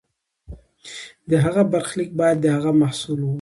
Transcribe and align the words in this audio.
د 1.29 1.31
هغه 1.45 1.63
برخلیک 1.73 2.09
باید 2.19 2.37
د 2.41 2.45
هغه 2.55 2.71
محصول 2.81 3.19
وي. 3.23 3.29